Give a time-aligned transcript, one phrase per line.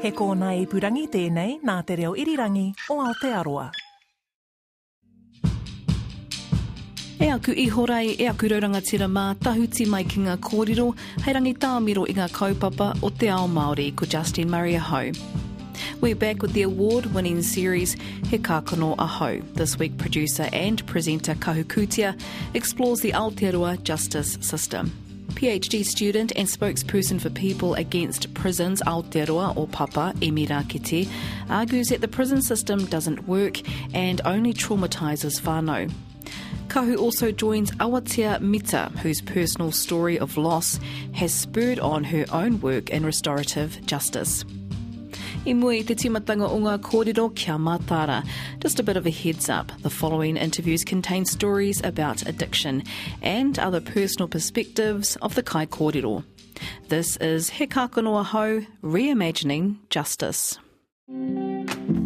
[0.00, 3.66] He kōna i purangi tēnei nā te reo irirangi o Aotearoa.
[7.20, 10.86] E aku i horai, e aku raurangatira mā, tahuti mai ki ngā kōrero,
[11.26, 15.02] hei rangi tāmiro i ngā kaupapa o te ao Māori ko Justin Murray Ho.
[16.00, 17.92] We're back with the award-winning series
[18.30, 19.42] He Kākono Aho.
[19.52, 22.18] This week, producer and presenter Kahukutia
[22.54, 25.09] explores the Aotearoa justice system.
[25.30, 31.08] PhD student and spokesperson for People Against Prisons Aotearoa or Papa, Emmy Rakete,
[31.48, 33.60] argues that the prison system doesn't work
[33.94, 35.90] and only traumatises whānau.
[36.68, 40.78] Kahu also joins Awatea Mita, whose personal story of loss
[41.12, 44.44] has spurred on her own work in restorative justice.
[45.46, 48.18] I mui te timatanga o ngā kōrero kia mātara.
[48.60, 49.72] Just a bit of a heads up.
[49.80, 52.82] The following interviews contain stories about addiction
[53.22, 56.24] and other personal perspectives of the kai kōrero.
[56.88, 60.58] This is He Kākano Ahau, Reimagining Justice.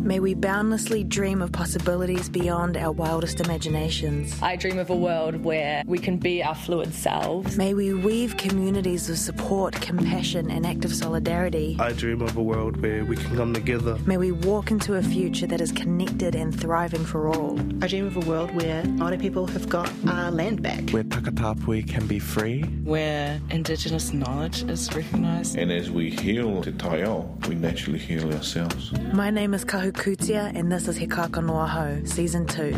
[0.04, 4.38] May we boundlessly dream of possibilities beyond our wildest imaginations.
[4.42, 7.56] I dream of a world where we can be our fluid selves.
[7.56, 11.78] May we weave communities of support, compassion, and active solidarity.
[11.80, 13.96] I dream of a world where we can come together.
[14.04, 17.58] May we walk into a future that is connected and thriving for all.
[17.82, 20.90] I dream of a world where Māori people have got our land back.
[20.90, 22.60] Where Takatapui can be free.
[22.84, 25.56] Where Indigenous knowledge is recognised.
[25.56, 28.92] And as we heal Te Taiao, we naturally heal ourselves.
[29.14, 32.72] My name is Kahu Kutia, and this is He Kākano Ahau, Season 2.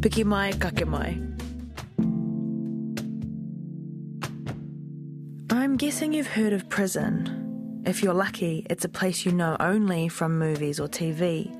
[0.00, 1.18] Piki mai, kake mai.
[5.50, 7.82] I'm guessing you've heard of prison.
[7.84, 11.50] If you're lucky, it's a place you know only from movies or TV.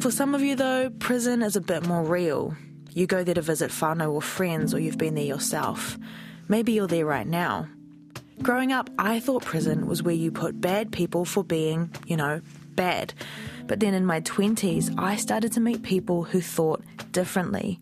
[0.00, 2.54] For some of you, though, prison is a bit more real.
[2.92, 5.98] You go there to visit whānau or friends, or you've been there yourself.
[6.48, 7.68] Maybe you're there right now.
[8.42, 12.40] Growing up, I thought prison was where you put bad people for being, you know,
[12.80, 13.12] bad.
[13.66, 17.78] But then in my 20s, I started to meet people who thought differently.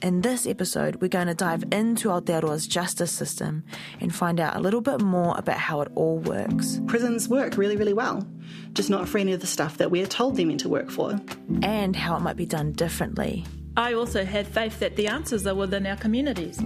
[0.00, 3.62] In this episode, we're going to dive into Aotearoa's justice system
[4.00, 6.80] and find out a little bit more about how it all works.
[6.86, 8.26] Prisons work really, really well,
[8.72, 11.20] just not for any of the stuff that we're told they're meant to work for.
[11.62, 13.44] And how it might be done differently.
[13.76, 16.58] I also have faith that the answers are within our communities.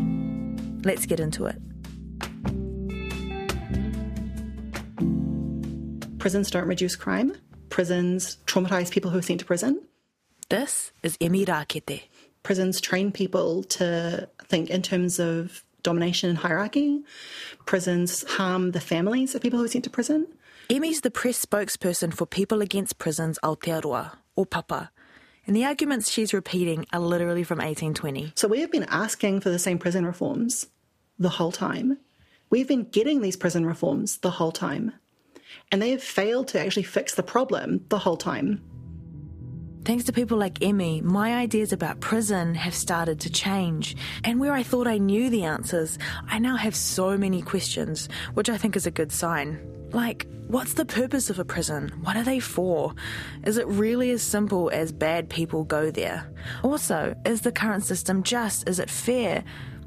[0.84, 1.59] Let's get into it.
[6.20, 7.34] Prisons don't reduce crime.
[7.72, 9.81] Prisons traumatise people who are sent to prison.
[10.50, 12.03] This is Emmy Rakete.
[12.43, 17.03] Prisons train people to think in terms of domination and hierarchy.
[17.65, 20.27] Prisons harm the families of people who are sent to prison.
[20.69, 24.91] Emmy's the press spokesperson for People Against Prisons Aotearoa, or PAPA.
[25.47, 28.34] And the arguments she's repeating are literally from 1820.
[28.37, 30.66] So we have been asking for the same prison reforms
[31.19, 31.97] the whole time.
[32.50, 34.93] We've been getting these prison reforms the whole time.
[35.70, 38.62] And they have failed to actually fix the problem the whole time.
[39.84, 43.96] Thanks to people like Emmy, my ideas about prison have started to change.
[44.22, 45.98] And where I thought I knew the answers,
[46.28, 49.58] I now have so many questions, which I think is a good sign.
[49.90, 51.88] Like, what's the purpose of a prison?
[52.02, 52.94] What are they for?
[53.42, 56.30] Is it really as simple as bad people go there?
[56.62, 58.69] Also, is the current system just?
[58.69, 59.42] Is it fair?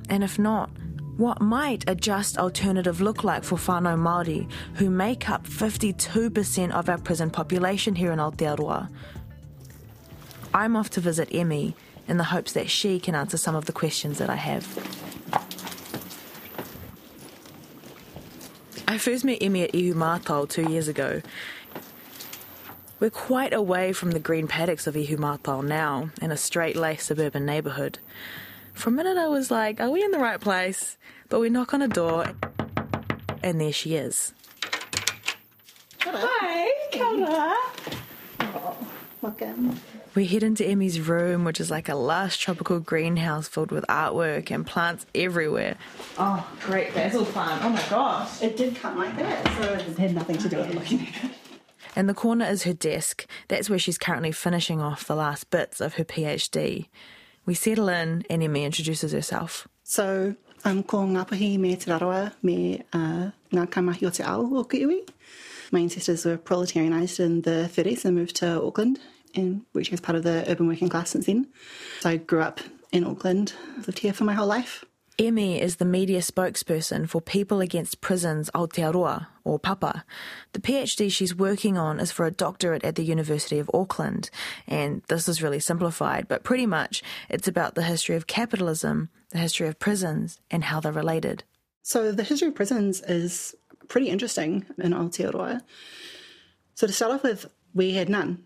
[0.09, 0.69] And if not,
[1.17, 6.89] what might a just alternative look like for whānau Māori, who make up 52% of
[6.89, 8.89] our prison population here in Aotearoa?
[10.53, 11.75] I'm off to visit Emmy
[12.07, 14.65] in the hopes that she can answer some of the questions that I have.
[18.87, 21.21] I first met Emmy at Ihumātao two years ago.
[22.99, 27.99] We're quite away from the green paddocks of Ihumātao now, in a straight-laced suburban neighbourhood.
[28.75, 30.97] For a minute I was like, are we in the right place?
[31.29, 32.27] But we knock on a door,
[33.41, 34.33] and there she is.
[36.01, 37.55] Hi, Kaura.
[38.41, 38.77] Oh,
[39.21, 39.79] welcome.
[40.13, 44.51] We head into Emmy's room, which is like a lush tropical greenhouse filled with artwork
[44.51, 45.77] and plants everywhere.
[46.19, 47.63] Oh, great basil plant.
[47.65, 48.41] Oh my gosh.
[48.43, 51.31] It did come like that, so it had nothing to do with looking at it.
[51.95, 53.25] In the corner is her desk.
[53.47, 56.87] That's where she's currently finishing off the last bits of her PhD.
[57.45, 59.67] We settle in, and Emmy introduces herself.
[59.83, 65.03] So, I'm ko Ngāpuhi me Te Rarawa me uh, o Te Ao o Kiwi.
[65.71, 68.99] My ancestors were proletarianised in the 30s and moved to Auckland,
[69.35, 71.47] and which was part of the urban working class since then.
[71.99, 72.61] So I grew up
[72.91, 73.53] in Auckland,
[73.85, 74.83] lived here for my whole life.
[75.17, 80.03] Emmy is the media spokesperson for People Against Prisons Aotearoa, or PAPA.
[80.51, 84.29] The PhD she's working on is for a doctorate at the University of Auckland,
[84.67, 89.37] and this is really simplified, but pretty much it's about the history of capitalism, the
[89.37, 91.45] history of prisons, and how they're related.
[91.81, 93.55] So the history of prisons is
[93.87, 95.61] pretty interesting in Aotearoa.
[96.73, 98.43] So to start off with, we had none,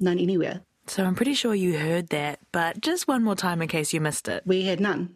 [0.00, 0.62] none anywhere.
[0.86, 4.00] So I'm pretty sure you heard that, but just one more time in case you
[4.00, 4.44] missed it.
[4.46, 5.14] We had none,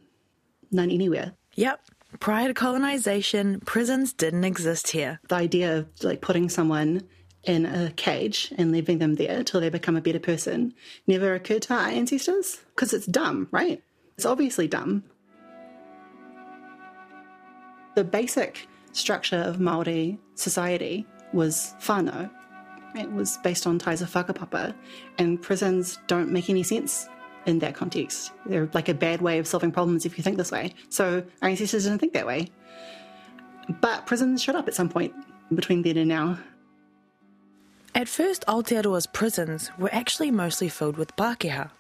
[0.71, 1.33] none anywhere.
[1.55, 1.81] Yep.
[2.19, 5.21] Prior to colonization, prisons didn't exist here.
[5.29, 7.03] The idea of like putting someone
[7.45, 10.75] in a cage and leaving them there till they become a better person
[11.07, 13.83] never occurred to our ancestors because it's dumb, right?
[14.17, 15.05] It's obviously dumb.
[17.95, 22.31] The basic structure of Maori society was whānau.
[22.95, 24.75] It was based on ties of whakapapa,
[25.19, 27.09] and prisons don't make any sense
[27.47, 28.33] in that context.
[28.47, 30.75] They're like a bad way of solving problems if you think this way.
[30.89, 32.49] So our ancestors didn't think that way.
[33.81, 35.15] But prisons showed up at some point
[35.55, 36.39] between then and now.
[37.95, 41.71] At first, Aotearoa's prisons were actually mostly filled with Pākehā.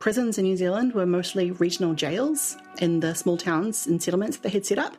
[0.00, 4.44] Prisons in New Zealand were mostly regional jails in the small towns and settlements that
[4.44, 4.96] they had set up,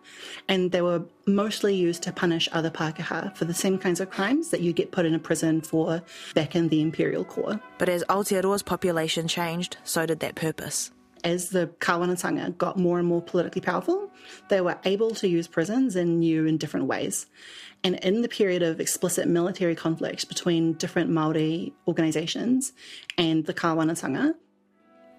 [0.50, 4.50] and they were mostly used to punish other Pākehā for the same kinds of crimes
[4.50, 6.04] that you get put in a prison for
[6.36, 7.62] back in the imperial core.
[7.78, 10.92] But as Aotearoa's population changed, so did that purpose.
[11.24, 14.12] As the Kāwanatanga got more and more politically powerful,
[14.50, 17.26] they were able to use prisons in new and different ways.
[17.86, 22.74] And in the period of explicit military conflict between different Māori organisations
[23.18, 24.36] and the Kāwanatanga,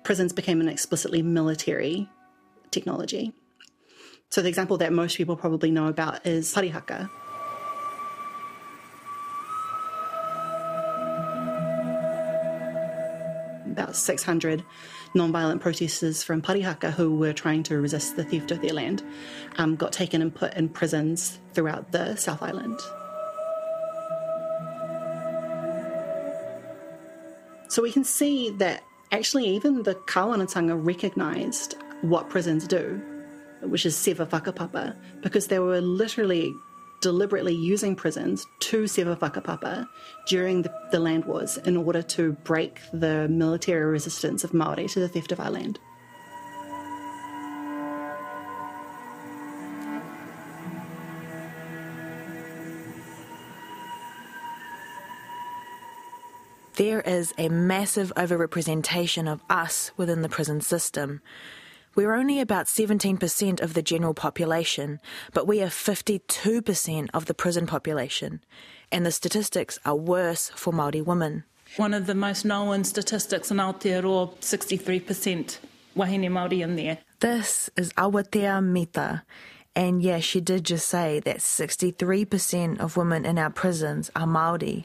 [0.03, 2.09] prisons became an explicitly military
[2.71, 3.33] technology.
[4.31, 7.11] So the example that most people probably know about is Parihaka.
[13.73, 14.65] About 600
[15.15, 19.03] non-violent protesters from Parihaka who were trying to resist the theft of their land
[19.59, 22.79] um, got taken and put in prisons throughout the South Island.
[27.69, 28.83] So we can see that
[29.13, 33.01] actually even the Kāwanatanga recognised what prisons do,
[33.63, 36.55] which is sever whakapapa, because they were literally
[37.01, 39.87] deliberately using prisons to sever whakapapa
[40.29, 45.01] during the, the land wars in order to break the military resistance of Māori to
[45.01, 45.79] the theft of our land.
[56.81, 61.21] There is a massive overrepresentation of us within the prison system.
[61.95, 64.99] We're only about 17% of the general population,
[65.35, 68.43] but we are 52% of the prison population.
[68.91, 71.45] And the statistics are worse for Māori women.
[71.77, 75.59] One of the most known statistics in Aotearoa, 63%
[75.95, 76.97] wahine Māori in there.
[77.19, 79.23] This is Awatea Mita.
[79.77, 84.85] And yeah, she did just say that 63% of women in our prisons are Māori.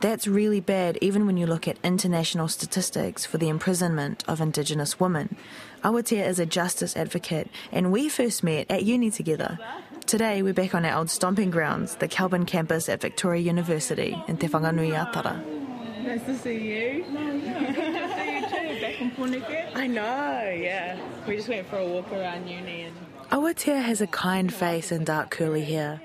[0.00, 4.98] That's really bad, even when you look at international statistics for the imprisonment of Indigenous
[4.98, 5.36] women.
[5.84, 9.58] Awatea is a justice advocate, and we first met at uni together.
[10.06, 14.38] Today, we're back on our old stomping grounds, the Kelburn campus at Victoria University in
[14.38, 15.44] Te Whanganui-a-Tara.
[16.04, 17.04] Nice to see you.
[17.04, 19.76] Good to see you too, back in Pōneke.
[19.76, 20.98] I know, yeah.
[21.28, 22.96] We just went for a walk around uni and...
[23.32, 26.02] Awatea has a kind face and dark curly hair.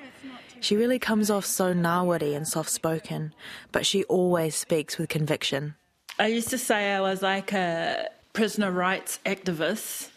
[0.61, 3.33] She really comes off so ngāwari and soft spoken,
[3.73, 5.75] but she always speaks with conviction.
[6.17, 10.09] I used to say I was like a prisoner rights activist,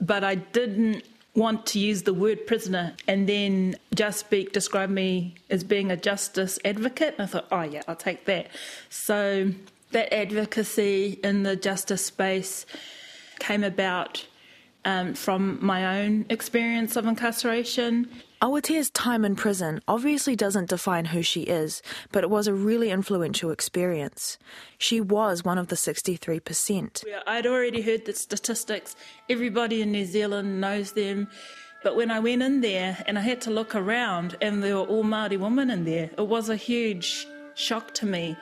[0.00, 1.02] but I didn't
[1.34, 7.14] want to use the word prisoner and then JustSpeak me as being a justice advocate.
[7.18, 8.46] And I thought, oh, yeah, I'll take that.
[8.88, 9.50] So
[9.90, 12.66] that advocacy in the justice space
[13.40, 14.26] came about
[14.84, 18.08] um, from my own experience of incarceration.
[18.40, 22.90] Awatea's time in prison obviously doesn't define who she is, but it was a really
[22.90, 24.36] influential experience.
[24.78, 27.04] She was one of the 63%.
[27.26, 28.96] I'd already heard the statistics,
[29.30, 31.28] everybody in New Zealand knows them.
[31.84, 34.84] But when I went in there and I had to look around and there were
[34.84, 38.36] all Māori women in there, it was a huge shock to me.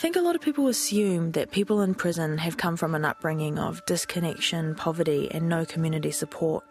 [0.00, 3.58] Think a lot of people assume that people in prison have come from an upbringing
[3.58, 6.64] of disconnection, poverty, and no community support.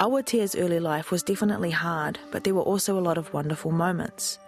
[0.00, 4.40] Awatea's early life was definitely hard, but there were also a lot of wonderful moments.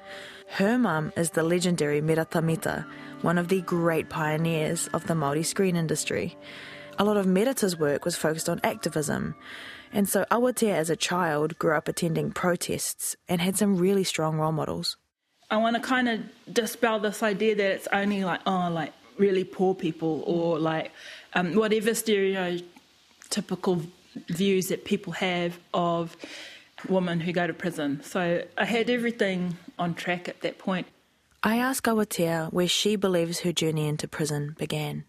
[0.49, 2.85] Her mum is the legendary Merata Mita,
[3.21, 6.37] one of the great pioneers of the Māori screen industry.
[6.99, 9.37] A lot of Merata's work was focused on activism,
[9.93, 14.39] and so Awatea as a child grew up attending protests and had some really strong
[14.39, 14.97] role models.
[15.53, 19.45] I want to kind of dispel this idea that it's only like, oh, like really
[19.45, 20.93] poor people or like
[21.35, 23.87] um, whatever stereotypical
[24.29, 26.17] views that people have of
[26.89, 28.03] women who go to prison.
[28.03, 30.87] So I had everything on track at that point.
[31.43, 35.05] I asked Awatea where she believes her journey into prison began.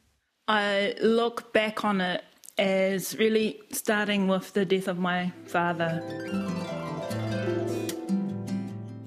[0.49, 2.21] I look back on it
[2.57, 6.03] as really starting with the death of my father.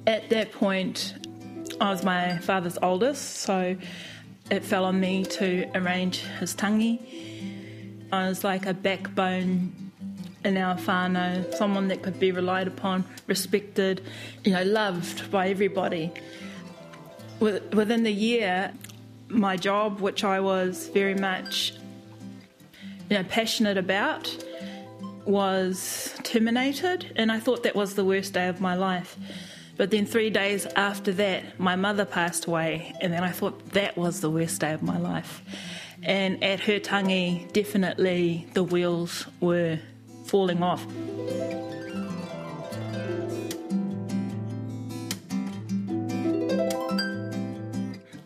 [0.07, 1.26] At that point,
[1.79, 3.77] I was my father's oldest, so
[4.51, 7.01] it fell on me to arrange his tangi.
[8.11, 9.75] I was like a backbone
[10.43, 14.01] in our whānau, someone that could be relied upon, respected,
[14.45, 16.13] you know, loved by everybody.
[17.41, 18.73] Within the year,
[19.29, 21.75] my job, which I was very much
[23.11, 24.35] you know, passionate about,
[25.27, 29.19] was terminated, and I thought that was the worst day of my life.
[29.77, 33.97] But then three days after that, my mother passed away, and then I thought that
[33.97, 35.43] was the worst day of my life.
[36.03, 39.79] And at her tangi, definitely the wheels were
[40.25, 40.87] falling off.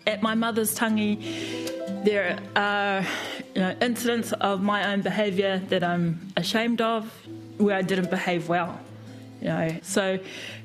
[0.07, 1.16] At my mother's tangi,
[2.04, 3.04] there are
[3.54, 7.11] you know, incidents of my own behaviour that I'm ashamed of,
[7.59, 8.80] where I didn't behave well.
[9.40, 10.19] You know, so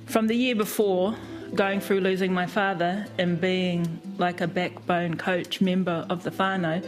[0.06, 1.16] from the year before,
[1.54, 6.84] going through losing my father and being like a backbone coach member of the whānau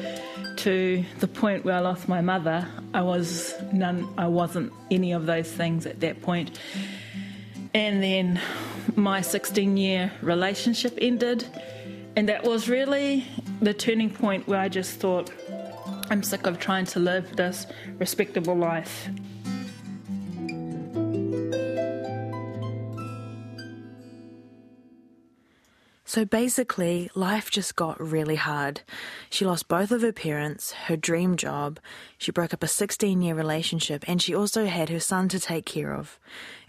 [0.57, 5.25] to the point where I lost my mother, I was none I wasn't any of
[5.25, 6.59] those things at that point.
[7.73, 8.41] And then
[8.95, 11.45] my 16 year relationship ended
[12.15, 13.25] and that was really
[13.61, 15.31] the turning point where I just thought
[16.09, 17.67] I'm sick of trying to live this
[17.99, 19.09] respectable life
[26.17, 28.81] So basically, life just got really hard.
[29.29, 31.79] She lost both of her parents, her dream job,
[32.17, 35.67] she broke up a 16 year relationship, and she also had her son to take
[35.67, 36.17] care of.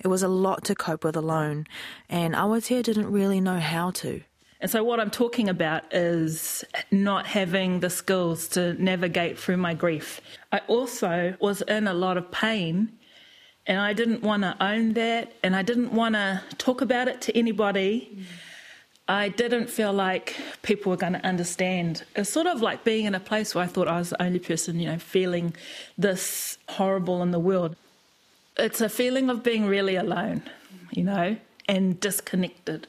[0.01, 1.67] It was a lot to cope with alone,
[2.11, 4.21] and Awatea didn't really know how to.
[4.61, 9.73] And so, what I'm talking about is not having the skills to navigate through my
[9.73, 10.21] grief.
[10.53, 12.99] I also was in a lot of pain,
[13.67, 17.23] and I didn't want to own that, and I didn't want to talk about it
[17.23, 18.11] to anybody.
[18.15, 18.25] Mm
[19.11, 22.05] I didn't feel like people were going to understand.
[22.15, 24.39] It's sort of like being in a place where I thought I was the only
[24.39, 25.55] person, you know, feeling
[25.97, 27.75] this horrible in the world.
[28.59, 30.43] It's a feeling of being really alone,
[30.91, 32.87] you know, and disconnected.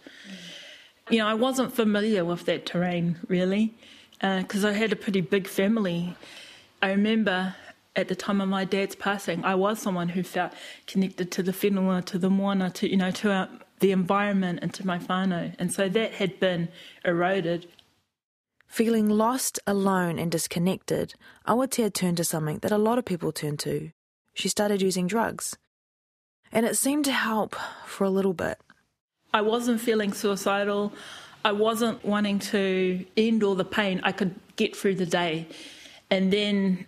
[1.10, 3.74] You know, I wasn't familiar with that terrain really,
[4.20, 6.18] because uh, I had a pretty big family.
[6.82, 7.56] I remember
[7.96, 10.52] at the time of my dad's passing, I was someone who felt
[10.86, 14.86] connected to the whenua, to the moana, to you know, to our the environment into
[14.86, 15.56] my whānau.
[15.60, 16.70] And so that had been
[17.06, 17.68] eroded.
[18.68, 21.16] Feeling lost, alone, and disconnected,
[21.48, 23.92] Awatea turned to something that a lot of people turn to.
[24.34, 25.58] She started using drugs.
[26.52, 27.56] And it seemed to help
[27.86, 28.60] for a little bit.
[29.34, 30.94] I wasn't feeling suicidal.
[31.44, 34.02] I wasn't wanting to end all the pain.
[34.04, 35.48] I could get through the day.
[36.10, 36.86] And then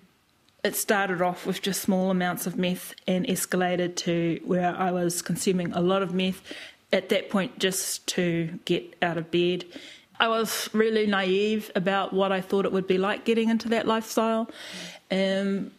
[0.64, 5.22] it started off with just small amounts of meth and escalated to where I was
[5.22, 6.42] consuming a lot of meth
[6.94, 9.66] at that point just to get out of bed.
[10.20, 13.88] I was really naive about what I thought it would be like getting into that
[13.88, 14.50] lifestyle.
[15.10, 15.72] Um,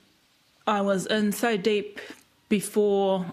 [0.67, 2.01] I was in so deep
[2.49, 3.25] before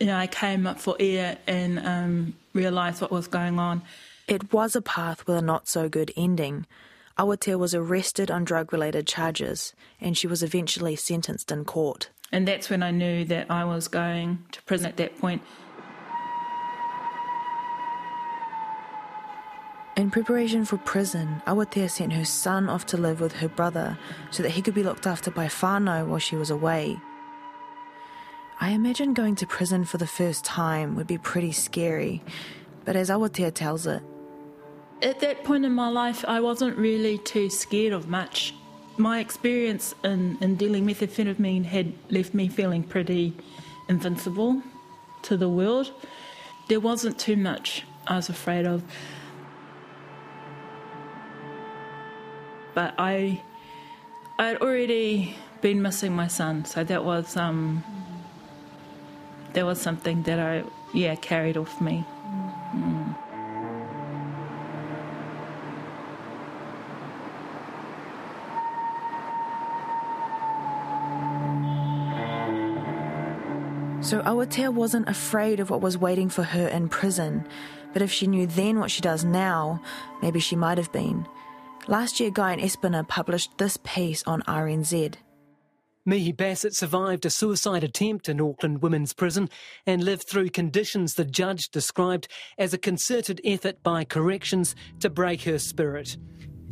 [0.00, 3.82] you know I came up for air and um, realised what was going on.
[4.26, 6.66] It was a path with a not so good ending.
[7.16, 12.10] Awatea was arrested on drug related charges and she was eventually sentenced in court.
[12.32, 15.42] And that's when I knew that I was going to prison at that point.
[19.96, 23.98] In preparation for prison, Awatea sent her son off to live with her brother
[24.30, 27.00] so that he could be looked after by whānau while she was away.
[28.60, 32.22] I imagine going to prison for the first time would be pretty scary,
[32.84, 34.02] but as Awatea tells it,
[35.00, 38.54] at that point in my life, I wasn't really too scared of much.
[38.96, 43.34] My experience in, in dealing methamphetamine had left me feeling pretty
[43.88, 44.62] invincible
[45.22, 45.92] to the world.
[46.68, 48.82] There wasn't too much I was afraid of.
[52.76, 53.40] But I
[54.38, 57.82] I'd already been missing my son, so that was um,
[59.54, 62.04] that was something that I yeah carried off me.
[62.76, 63.16] Mm.
[74.04, 77.46] So Awatea wasn't afraid of what was waiting for her in prison,
[77.94, 79.80] but if she knew then what she does now,
[80.20, 81.26] maybe she might have been.
[81.88, 85.14] Last year, Guyon Espiner published this piece on RNZ.
[86.04, 89.48] Mihi Bassett survived a suicide attempt in Auckland Women's Prison
[89.86, 92.26] and lived through conditions the judge described
[92.58, 96.16] as a concerted effort by corrections to break her spirit.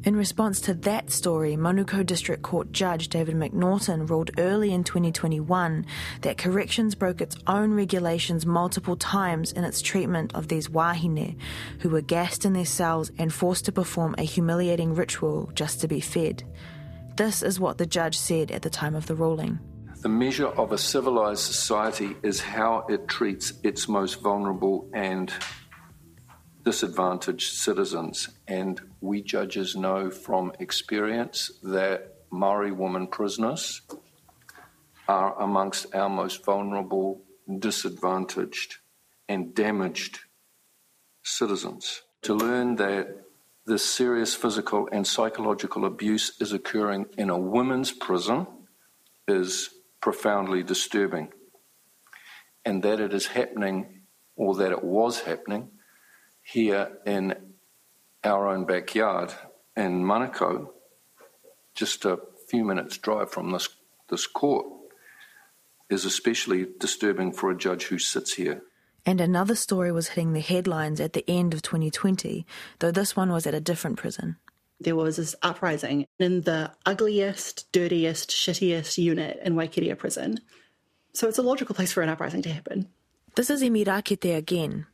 [0.04, 5.86] In response to that story, Manukau District Court Judge David McNaughton ruled early in 2021
[6.20, 11.38] that corrections broke its own regulations multiple times in its treatment of these wahine,
[11.80, 15.88] who were gassed in their cells and forced to perform a humiliating ritual just to
[15.88, 16.44] be fed.
[17.16, 19.58] This is what the judge said at the time of the ruling.
[20.02, 25.32] The measure of a civilized society is how it treats its most vulnerable and
[26.64, 28.30] disadvantaged citizens.
[28.48, 33.82] And we judges know from experience that Maori woman prisoners
[35.06, 37.22] are amongst our most vulnerable,
[37.58, 38.78] disadvantaged,
[39.28, 40.20] and damaged
[41.22, 42.02] citizens.
[42.22, 43.24] To learn that
[43.66, 48.46] this serious physical and psychological abuse is occurring in a women's prison
[49.28, 51.32] is profoundly disturbing.
[52.64, 54.02] And that it is happening,
[54.36, 55.70] or that it was happening,
[56.44, 57.34] here in
[58.22, 59.32] our own backyard
[59.76, 60.68] in Manukau,
[61.74, 63.68] just a few minutes' drive from this,
[64.08, 64.66] this court,
[65.90, 68.62] is especially disturbing for a judge who sits here.
[69.06, 72.46] And another story was hitting the headlines at the end of 2020,
[72.78, 74.36] though this one was at a different prison.
[74.80, 80.40] There was this uprising in the ugliest, dirtiest, shittiest unit in Waikeria prison.
[81.12, 82.88] So it's a logical place for an uprising to happen.
[83.34, 84.86] This is Emmy Rakete again,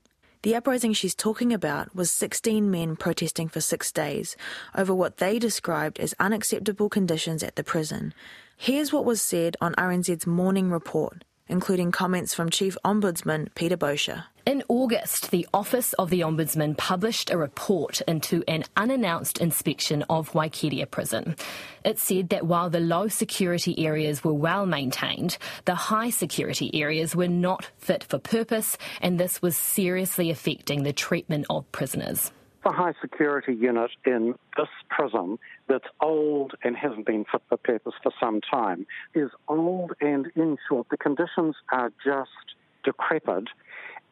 [0.42, 4.36] the uprising she's talking about was 16 men protesting for six days
[4.74, 8.14] over what they described as unacceptable conditions at the prison.
[8.56, 14.24] Here's what was said on RNZ's morning report including comments from Chief Ombudsman Peter Boshier.
[14.46, 20.32] In August, the Office of the Ombudsman published a report into an unannounced inspection of
[20.32, 21.36] Waikeria Prison.
[21.84, 27.14] It said that while the low security areas were well maintained, the high security areas
[27.14, 32.32] were not fit for purpose, and this was seriously affecting the treatment of prisoners
[32.64, 35.38] the high security unit in this prison
[35.68, 40.56] that's old and hasn't been fit for purpose for some time is old and in
[40.68, 43.44] short the conditions are just decrepit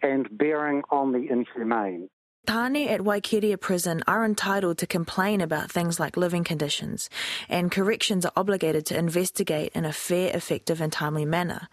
[0.03, 2.09] and bearing on the inhumane.
[2.49, 7.11] Tane at Waikeria Prison are entitled to complain about things like living conditions,
[7.47, 11.69] and corrections are obligated to investigate in a fair, effective, and timely manner.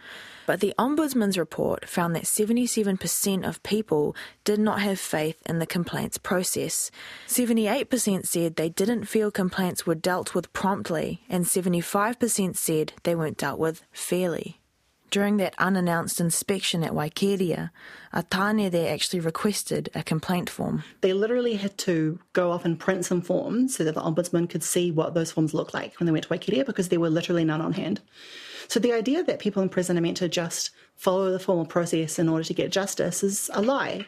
[0.46, 5.66] But the Ombudsman's report found that 77% of people did not have faith in the
[5.66, 6.92] complaints process.
[7.26, 13.38] 78% said they didn't feel complaints were dealt with promptly, and 75% said they weren't
[13.38, 14.60] dealt with fairly.
[15.16, 17.70] During that unannounced inspection at Waikeria,
[18.12, 20.84] a tane there actually requested a complaint form.
[21.00, 24.62] They literally had to go off and print some forms so that the Ombudsman could
[24.62, 27.46] see what those forms looked like when they went to Waikeria because there were literally
[27.46, 28.02] none on hand.
[28.68, 32.20] So the idea that people in prison are meant to just follow the formal process
[32.20, 34.08] in order to get justice is a lie.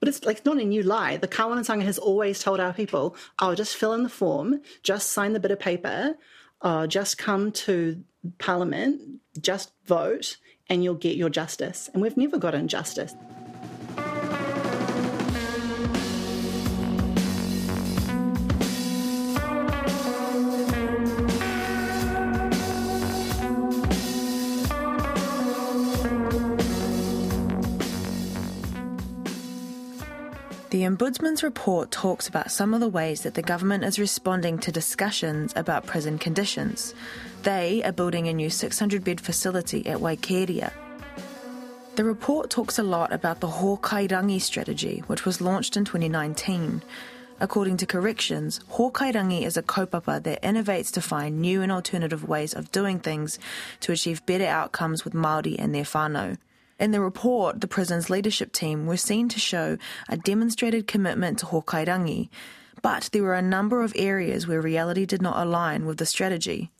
[0.00, 1.16] But it's like not a new lie.
[1.16, 5.32] The Kawanatanga has always told our people, oh, just fill in the form, just sign
[5.32, 6.16] the bit of paper,
[6.62, 8.02] uh, just come to
[8.38, 10.36] Parliament, just vote,
[10.68, 11.88] and you'll get your justice.
[11.92, 13.14] And we've never gotten justice.
[30.80, 34.72] The Ombudsman's report talks about some of the ways that the government is responding to
[34.72, 36.94] discussions about prison conditions.
[37.42, 40.72] They are building a new 600 bed facility at Waikeria.
[41.96, 46.82] The report talks a lot about the Hōkairangi strategy, which was launched in 2019.
[47.40, 52.54] According to Corrections, Hōkairangi is a kaupapa that innovates to find new and alternative ways
[52.54, 53.38] of doing things
[53.80, 56.38] to achieve better outcomes with Māori and their whānau.
[56.80, 59.76] In the report, the prison's leadership team were seen to show
[60.08, 62.30] a demonstrated commitment to Hōkairangi,
[62.80, 66.70] but there were a number of areas where reality did not align with the strategy.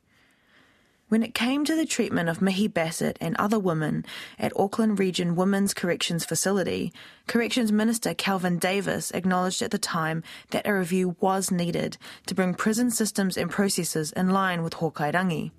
[1.10, 4.06] When it came to the treatment of Mihi Bassett and other women
[4.38, 6.94] at Auckland Region Women's Corrections Facility,
[7.26, 12.54] Corrections Minister Kelvin Davis acknowledged at the time that a review was needed to bring
[12.54, 15.50] prison systems and processes in line with Hōkairangi.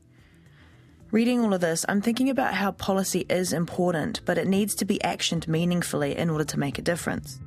[1.11, 4.85] Reading all of this, I'm thinking about how policy is important, but it needs to
[4.85, 7.37] be actioned meaningfully in order to make a difference.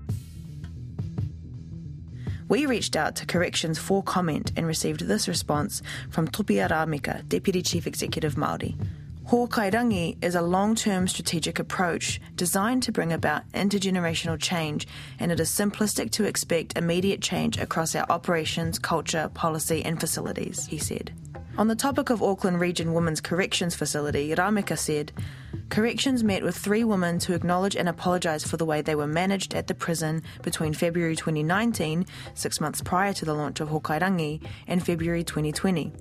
[2.47, 7.63] We reached out to Corrections for comment and received this response from Topia Rameka, Deputy
[7.63, 8.77] Chief Executive Māori.
[9.29, 14.87] Hōkairangi is a long-term strategic approach designed to bring about intergenerational change
[15.19, 20.67] and it is simplistic to expect immediate change across our operations, culture, policy and facilities,
[20.67, 21.15] he said.
[21.57, 25.13] On the topic of Auckland Region Women's Corrections Facility, Rameka said,
[25.69, 29.55] Corrections met with three women to acknowledge and apologise for the way they were managed
[29.55, 34.85] at the prison between February 2019, six months prior to the launch of Hokairangi, and
[34.85, 35.93] February 2020.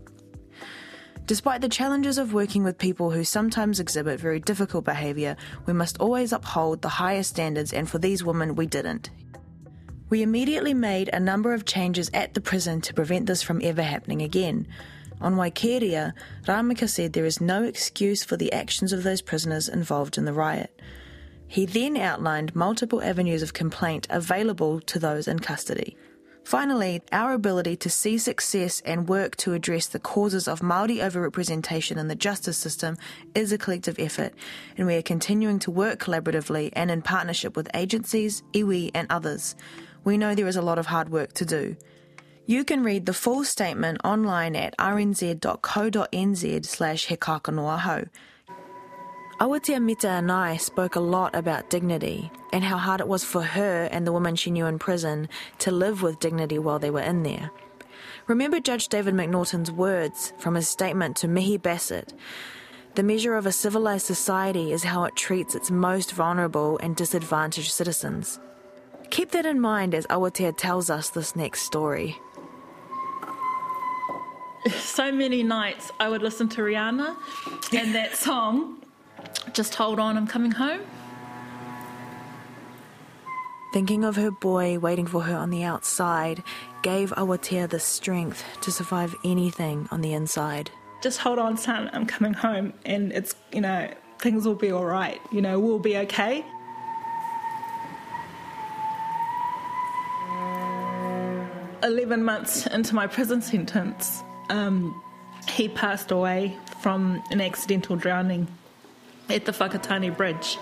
[1.27, 5.37] Despite the challenges of working with people who sometimes exhibit very difficult behaviour,
[5.67, 9.11] we must always uphold the highest standards, and for these women, we didn't.
[10.09, 13.83] We immediately made a number of changes at the prison to prevent this from ever
[13.83, 14.67] happening again.
[15.23, 16.11] On Waikeria,
[16.43, 20.33] Rameka said there is no excuse for the actions of those prisoners involved in the
[20.33, 20.81] riot.
[21.47, 25.95] He then outlined multiple avenues of complaint available to those in custody.
[26.43, 31.95] Finally, our ability to see success and work to address the causes of Māori overrepresentation
[31.95, 32.97] in the justice system
[33.33, 34.33] is a collective effort,
[34.77, 39.55] and we are continuing to work collaboratively and in partnership with agencies, iwi, and others.
[40.03, 41.77] We know there is a lot of hard work to do.
[42.45, 48.09] You can read the full statement online at rnz.co.nz slash he kakanoa
[49.39, 53.43] Awatea Mita and I spoke a lot about dignity and how hard it was for
[53.43, 55.29] her and the woman she knew in prison
[55.59, 57.49] to live with dignity while they were in there.
[58.27, 62.13] Remember Judge David McNaughton's words from his statement to Mihi Bassett
[62.95, 67.71] The measure of a civilized society is how it treats its most vulnerable and disadvantaged
[67.71, 68.39] citizens.
[69.11, 72.17] Keep that in mind as Awatea tells us this next story.
[74.79, 77.15] so many nights I would listen to Rihanna
[77.73, 78.81] and that song,
[79.53, 80.81] Just Hold On, I'm Coming Home.
[83.73, 86.43] Thinking of her boy waiting for her on the outside
[86.83, 90.69] gave Awatea the strength to survive anything on the inside.
[91.01, 94.85] Just hold on, son, I'm coming home, and it's, you know, things will be all
[94.85, 95.19] right.
[95.31, 96.45] You know, we'll be okay.
[101.83, 105.01] Eleven months into my prison sentence, um,
[105.49, 108.47] he passed away from an accidental drowning
[109.29, 110.57] at the Whakatane Bridge.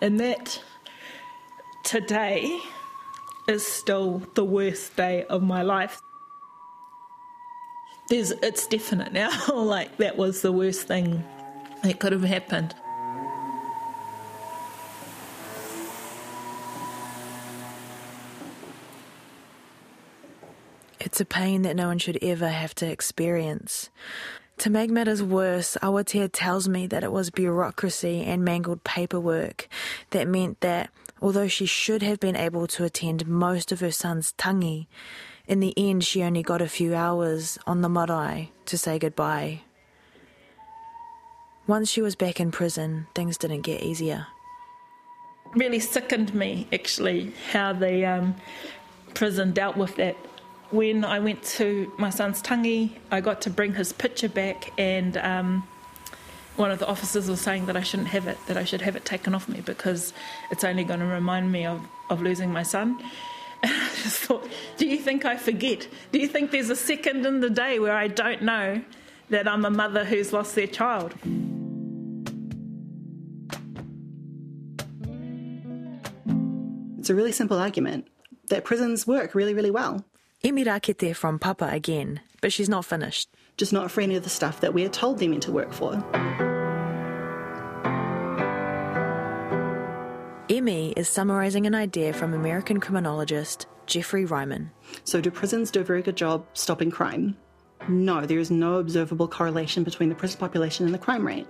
[0.00, 0.60] And that
[1.84, 2.60] today
[3.46, 6.00] is still the worst day of my life.
[8.08, 11.24] There's, it's definite now, like that was the worst thing
[11.84, 12.74] that could have happened.
[21.22, 23.90] A pain that no one should ever have to experience.
[24.58, 29.68] To make matters worse, Awatea tells me that it was bureaucracy and mangled paperwork
[30.10, 34.32] that meant that, although she should have been able to attend most of her son's
[34.32, 34.88] tangi,
[35.46, 39.60] in the end she only got a few hours on the marae to say goodbye.
[41.68, 44.26] Once she was back in prison, things didn't get easier.
[45.54, 48.34] Really sickened me, actually, how the um,
[49.14, 50.16] prison dealt with that
[50.72, 55.16] when I went to my son's tangi, I got to bring his picture back, and
[55.18, 55.68] um,
[56.56, 58.96] one of the officers was saying that I shouldn't have it, that I should have
[58.96, 60.14] it taken off me because
[60.50, 62.98] it's only going to remind me of, of losing my son.
[63.62, 65.86] And I just thought, do you think I forget?
[66.10, 68.82] Do you think there's a second in the day where I don't know
[69.28, 71.14] that I'm a mother who's lost their child?
[76.98, 78.08] It's a really simple argument
[78.48, 80.04] that prisons work really, really well.
[80.44, 83.28] Emmy Rakete from Papa again, but she's not finished.
[83.56, 85.94] Just not for any of the stuff that we're told they're meant to work for.
[90.50, 94.70] Emmy is summarising an idea from American criminologist Jeffrey Reiman.
[95.04, 97.36] So, do prisons do a very good job stopping crime?
[97.88, 101.46] No, there is no observable correlation between the prison population and the crime rate.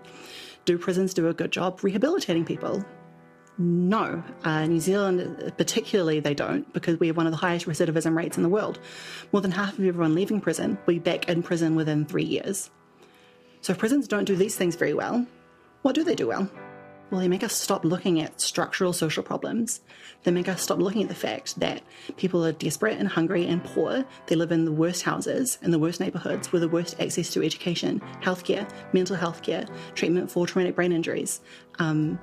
[0.66, 2.84] Do prisons do a good job rehabilitating people?
[3.58, 8.16] No, uh, New Zealand particularly they don't because we have one of the highest recidivism
[8.16, 8.78] rates in the world.
[9.30, 12.70] More than half of everyone leaving prison will be back in prison within three years.
[13.60, 15.26] So if prisons don't do these things very well,
[15.82, 16.50] what do they do well?
[17.10, 19.82] Well, they make us stop looking at structural social problems.
[20.22, 21.82] They make us stop looking at the fact that
[22.16, 24.06] people are desperate and hungry and poor.
[24.28, 27.44] They live in the worst houses, in the worst neighbourhoods, with the worst access to
[27.44, 31.42] education, healthcare, mental health care, treatment for traumatic brain injuries.
[31.78, 32.18] Um,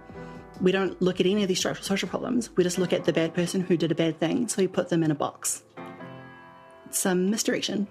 [0.62, 2.50] we don't look at any of these structural social problems.
[2.56, 4.90] We just look at the bad person who did a bad thing, so we put
[4.90, 5.64] them in a box.
[6.92, 7.88] Some misdirection.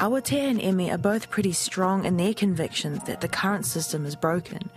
[0.00, 4.16] Awatea and Emmy are both pretty strong in their convictions that the current system is
[4.16, 4.70] broken,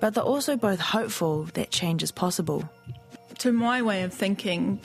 [0.00, 2.68] but they're also both hopeful that change is possible.
[3.38, 4.80] To my way of thinking,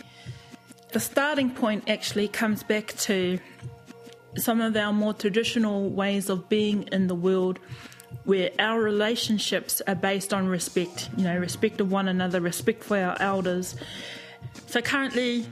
[0.91, 3.39] the starting point actually comes back to
[4.35, 7.59] some of our more traditional ways of being in the world
[8.25, 12.97] where our relationships are based on respect, you know, respect of one another, respect for
[12.97, 13.75] our elders.
[14.67, 15.45] So currently,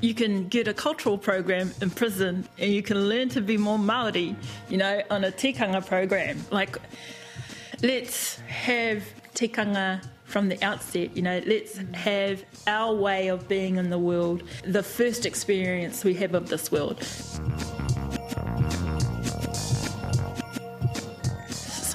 [0.00, 3.78] you can get a cultural program in prison and you can learn to be more
[3.78, 4.36] Maori,
[4.68, 6.44] you know, on a tikanga program.
[6.50, 6.76] Like,
[7.82, 9.02] let's have
[9.34, 14.42] tikanga from the outset, you know, let's have our way of being in the world,
[14.64, 17.02] the first experience we have of this world.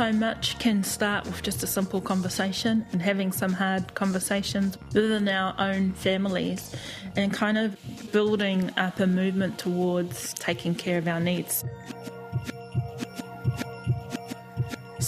[0.01, 5.27] so much can start with just a simple conversation and having some hard conversations within
[5.27, 6.75] our own families
[7.15, 7.77] and kind of
[8.11, 11.63] building up a movement towards taking care of our needs.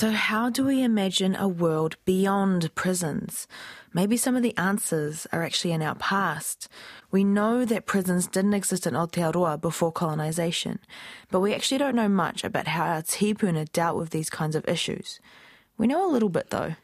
[0.04, 3.48] So, how do we imagine a world beyond prisons?
[3.94, 6.68] Maybe some of the answers are actually in our past.
[7.10, 10.80] We know that prisons didn't exist in Aotearoa before colonisation,
[11.32, 14.68] but we actually don't know much about how our tipuna dealt with these kinds of
[14.68, 15.22] issues.
[15.78, 16.76] We know a little bit though.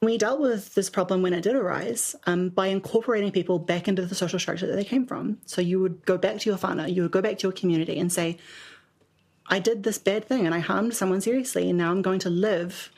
[0.00, 4.06] We dealt with this problem when it did arise um, by incorporating people back into
[4.06, 5.38] the social structure that they came from.
[5.46, 7.98] So you would go back to your whānau, you would go back to your community
[7.98, 8.38] and say,
[9.48, 12.30] I did this bad thing and I harmed someone seriously, and now I'm going to
[12.30, 12.90] live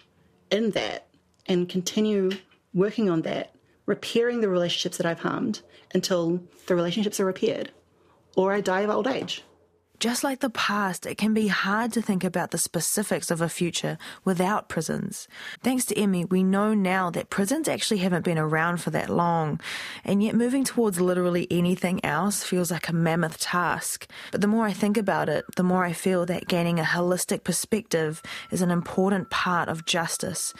[0.50, 1.06] in that
[1.46, 2.32] and continue
[2.74, 3.54] working on that
[3.86, 5.62] repairing the relationships that I've harmed
[5.94, 7.72] until the relationships are repaired
[8.36, 9.42] or I die of old age.
[10.00, 13.50] Just like the past, it can be hard to think about the specifics of a
[13.50, 15.28] future without prisons.
[15.62, 19.60] Thanks to Emmy, we know now that prisons actually haven't been around for that long,
[20.02, 24.10] and yet moving towards literally anything else feels like a mammoth task.
[24.32, 27.44] But the more I think about it, the more I feel that gaining a holistic
[27.44, 30.54] perspective is an important part of justice.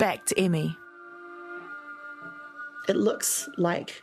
[0.00, 0.76] Back to Emmy.
[2.88, 4.02] It looks like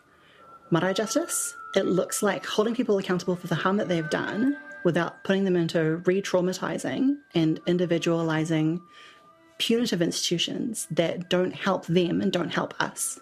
[0.71, 1.55] marae justice.
[1.75, 5.55] It looks like holding people accountable for the harm that they've done without putting them
[5.55, 8.81] into re traumatizing and individualizing
[9.57, 13.19] punitive institutions that don't help them and don't help us.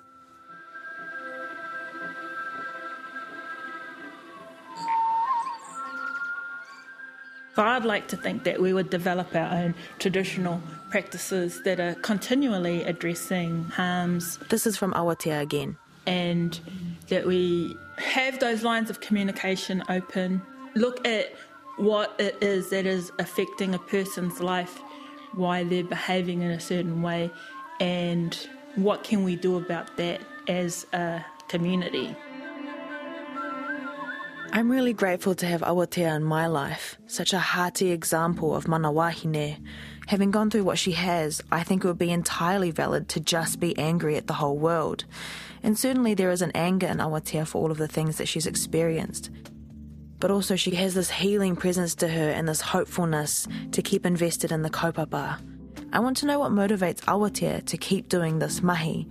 [7.55, 11.95] So I'd like to think that we would develop our own traditional practices that are
[11.95, 14.37] continually addressing harms.
[14.49, 15.75] This is from Awatea again.
[16.05, 16.59] And
[17.07, 20.41] that we have those lines of communication open,
[20.75, 21.33] look at
[21.77, 24.79] what it is that is affecting a person's life,
[25.33, 27.31] why they're behaving in a certain way,
[27.79, 32.15] and what can we do about that as a community.
[34.53, 38.91] I'm really grateful to have Awatea in my life, such a hearty example of mana
[38.91, 39.61] wahine.
[40.07, 43.59] Having gone through what she has, I think it would be entirely valid to just
[43.59, 45.03] be angry at the whole world.
[45.63, 48.47] And certainly there is an anger in Awatea for all of the things that she's
[48.47, 49.29] experienced.
[50.19, 54.51] But also she has this healing presence to her and this hopefulness to keep invested
[54.51, 55.39] in the kaupapa.
[55.93, 59.07] I want to know what motivates Awatea to keep doing this mahi.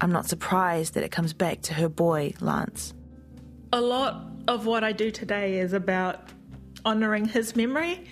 [0.00, 2.94] I'm not surprised that it comes back to her boy, Lance.
[3.72, 6.30] A lot of what I do today is about
[6.86, 8.06] honouring his memory.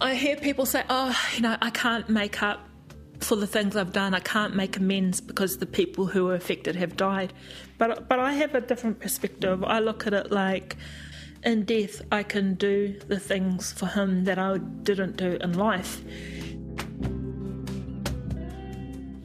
[0.00, 2.68] I hear people say, oh, you know, I can't make up
[3.18, 4.14] for the things I've done.
[4.14, 7.32] I can't make amends because the people who were affected have died.
[7.76, 9.64] But but I have a different perspective.
[9.64, 10.76] I look at it like
[11.44, 16.00] in death I can do the things for him that I didn't do in life.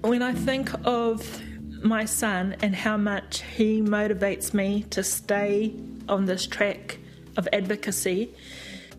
[0.02, 1.42] When I think of
[1.84, 5.74] my son and how much he motivates me to stay
[6.08, 7.00] on this track
[7.38, 8.34] of advocacy,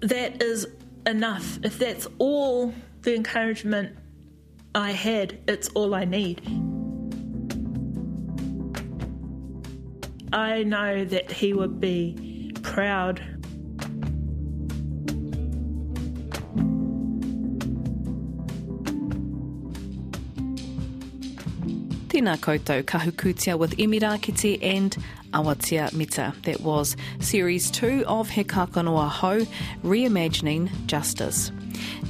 [0.01, 0.67] that is
[1.07, 1.59] enough.
[1.63, 3.97] If that's all the encouragement
[4.75, 6.41] I had, it's all I need.
[10.33, 13.23] I know that he would be proud
[22.15, 24.97] Tēnā koutou Kahu Kutia with Emmy Rakete and
[25.33, 26.33] Awatea Mita.
[26.45, 29.45] That was series two of He Kakano Ahau,
[29.83, 31.51] Reimagining Justice.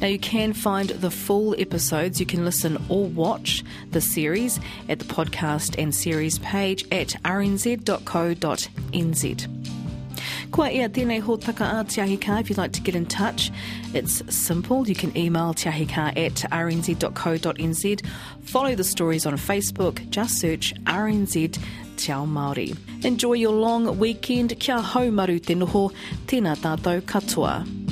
[0.03, 2.21] Now, you can find the full episodes.
[2.21, 7.85] You can listen or watch the series at the podcast and series page at rnz.co.nz.
[10.55, 13.51] Kua ia tēnei hōtaka a Te Ahi Kaa if you'd like to get in touch.
[13.93, 14.89] It's simple.
[14.89, 18.07] You can email Te Ahi Kaa at rnz.co.nz.
[18.43, 20.09] Follow the stories on Facebook.
[20.11, 21.59] Just search RNZ
[21.97, 22.77] Te Ao Māori.
[23.05, 24.57] Enjoy your long weekend.
[24.61, 25.91] Kia hau maru te noho.
[26.27, 27.84] Tēnā tātou katoa.